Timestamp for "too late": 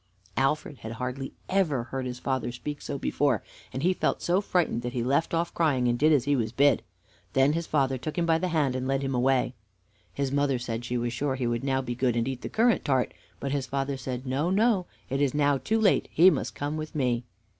15.59-16.07